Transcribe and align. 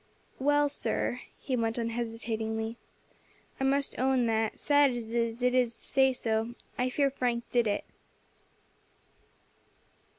"Well, 0.39 0.67
sir," 0.67 1.21
he 1.37 1.55
went 1.55 1.77
on 1.77 1.89
hesitatingly, 1.89 2.75
"I 3.59 3.63
must 3.63 3.99
own 3.99 4.25
that, 4.25 4.57
sad 4.57 4.89
as 4.89 5.11
it 5.13 5.53
is 5.53 5.75
to 5.79 5.85
say 5.85 6.11
so, 6.11 6.55
I 6.75 6.89
fear 6.89 7.11
Frank 7.11 7.43
did 7.51 7.67
it." 7.67 7.83